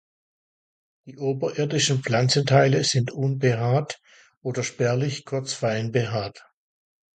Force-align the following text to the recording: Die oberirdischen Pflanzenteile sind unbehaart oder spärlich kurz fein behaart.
Die 1.05 1.19
oberirdischen 1.19 2.01
Pflanzenteile 2.01 2.83
sind 2.83 3.11
unbehaart 3.11 4.01
oder 4.41 4.63
spärlich 4.63 5.25
kurz 5.25 5.53
fein 5.53 5.91
behaart. 5.91 6.43